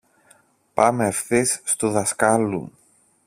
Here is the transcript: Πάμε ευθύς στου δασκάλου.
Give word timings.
Πάμε 0.73 1.05
ευθύς 1.07 1.61
στου 1.63 1.89
δασκάλου. 1.91 2.71